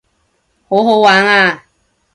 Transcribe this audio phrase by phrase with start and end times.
[0.67, 1.63] 好好玩啊